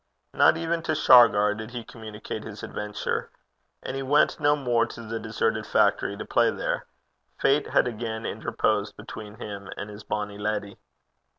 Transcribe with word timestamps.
Not 0.33 0.57
even 0.57 0.81
to 0.81 0.95
Shargar 0.95 1.53
did 1.53 1.69
he 1.69 1.83
communicate 1.83 2.43
his 2.43 2.63
adventure. 2.63 3.29
And 3.83 3.95
he 3.95 4.01
went 4.01 4.39
no 4.39 4.55
more 4.55 4.87
to 4.87 5.01
the 5.03 5.19
deserted 5.19 5.67
factory 5.67 6.17
to 6.17 6.25
play 6.25 6.49
there. 6.49 6.87
Fate 7.37 7.67
had 7.67 7.87
again 7.87 8.25
interposed 8.25 8.97
between 8.97 9.35
him 9.35 9.69
and 9.77 9.91
his 9.91 10.03
bonny 10.03 10.39
leddy. 10.39 10.77